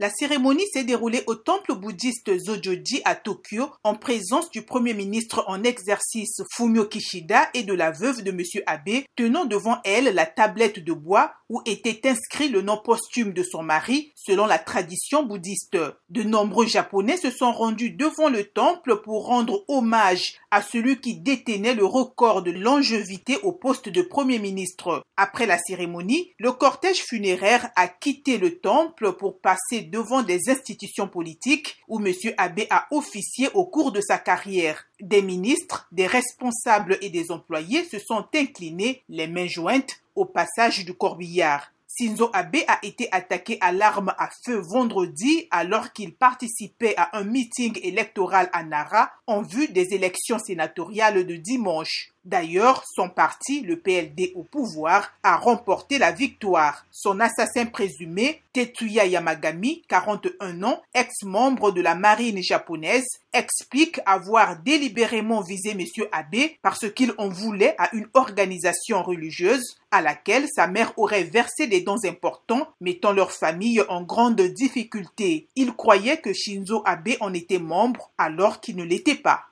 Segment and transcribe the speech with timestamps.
[0.00, 5.44] La cérémonie s'est déroulée au temple bouddhiste Zojoji à Tokyo en présence du premier ministre
[5.46, 10.24] en exercice Fumio Kishida et de la veuve de monsieur Abe, tenant devant elle la
[10.24, 15.22] tablette de bois où était inscrit le nom posthume de son mari selon la tradition
[15.22, 15.76] bouddhiste.
[16.08, 21.18] De nombreux japonais se sont rendus devant le temple pour rendre hommage à celui qui
[21.18, 25.02] détenait le record de longévité au poste de premier ministre.
[25.18, 31.08] Après la cérémonie, le cortège funéraire a quitté le temple pour passer devant des institutions
[31.08, 32.14] politiques où M.
[32.38, 34.86] Abe a officié au cours de sa carrière.
[35.00, 40.84] Des ministres, des responsables et des employés se sont inclinés, les mains jointes, au passage
[40.84, 41.72] du corbillard.
[41.92, 47.24] Shinzo Abe a été attaqué à l'arme à feu vendredi alors qu'il participait à un
[47.24, 52.12] meeting électoral à Nara en vue des élections sénatoriales de dimanche.
[52.24, 56.84] D'ailleurs, son parti, le PLD au pouvoir, a remporté la victoire.
[56.90, 65.40] Son assassin présumé, Tetsuya Yamagami, 41 ans, ex-membre de la marine japonaise, explique avoir délibérément
[65.40, 65.80] visé M.
[66.12, 71.66] Abe parce qu'il en voulait à une organisation religieuse à laquelle sa mère aurait versé
[71.68, 75.48] des dons importants, mettant leur famille en grande difficulté.
[75.56, 79.46] Il croyait que Shinzo Abe en était membre alors qu'il ne l'était pas.